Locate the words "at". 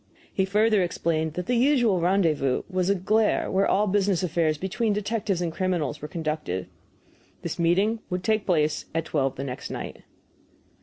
8.95-9.05